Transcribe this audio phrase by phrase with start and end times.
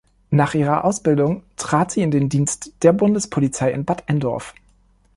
[0.31, 4.55] Nach ihrer Ausbildung trat sie in den Dienst der Bundespolizei in Bad Endorf.